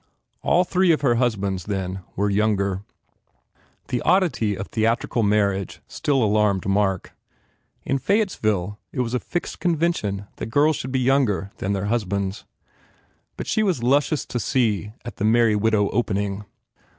[0.41, 2.81] All three of her husbands, then, were younger.
[3.89, 7.11] The oddity of theatrical marriage still alarmed Mark.
[7.83, 12.45] In Fayettesville it was a fixed convention that girls should be younger than their husbands.
[13.37, 16.45] But she was luscious to see at the "Merry Widow" opening.